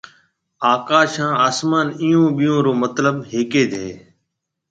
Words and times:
آڪاش 0.73 1.11
هانَ 1.21 1.31
آسمان 1.49 1.87
اِيئون 2.01 2.27
ٻيئون 2.37 2.59
رو 2.65 2.73
مطلب 2.83 3.15
ھيَََڪج 3.31 3.69
ھيََََ۔ 3.81 3.91